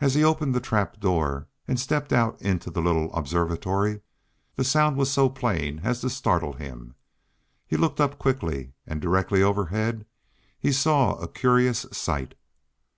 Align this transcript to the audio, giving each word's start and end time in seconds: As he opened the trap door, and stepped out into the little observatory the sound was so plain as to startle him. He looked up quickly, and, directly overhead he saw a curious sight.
As 0.00 0.14
he 0.16 0.24
opened 0.24 0.52
the 0.52 0.60
trap 0.60 0.98
door, 0.98 1.46
and 1.68 1.78
stepped 1.78 2.12
out 2.12 2.42
into 2.42 2.72
the 2.72 2.82
little 2.82 3.14
observatory 3.14 4.00
the 4.56 4.64
sound 4.64 4.96
was 4.96 5.12
so 5.12 5.28
plain 5.28 5.82
as 5.84 6.00
to 6.00 6.10
startle 6.10 6.54
him. 6.54 6.96
He 7.64 7.76
looked 7.76 8.00
up 8.00 8.18
quickly, 8.18 8.72
and, 8.84 9.00
directly 9.00 9.44
overhead 9.44 10.06
he 10.58 10.72
saw 10.72 11.14
a 11.20 11.28
curious 11.28 11.86
sight. 11.92 12.34